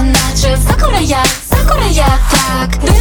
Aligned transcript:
неначе 0.00 0.56
закурая, 0.56 1.22
закурая, 1.50 2.18
так. 2.30 2.95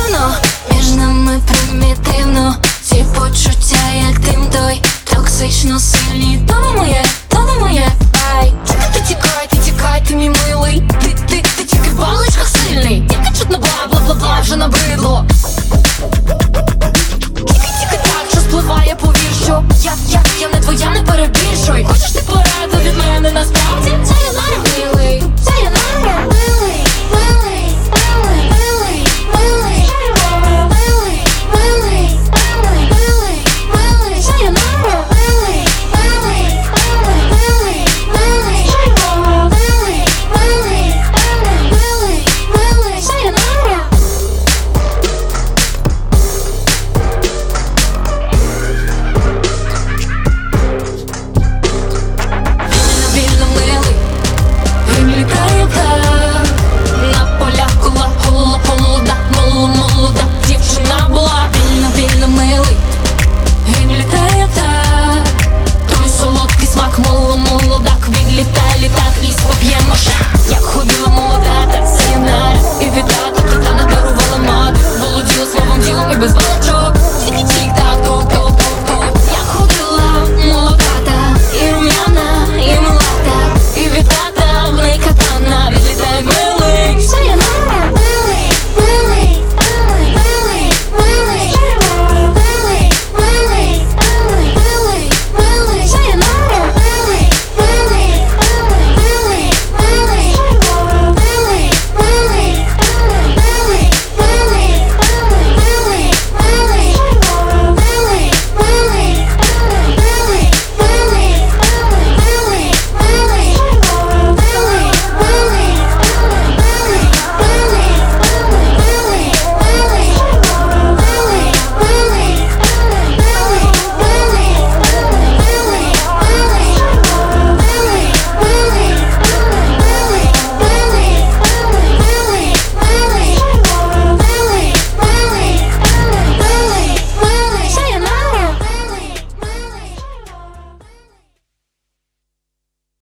neighbors. 76.17 76.54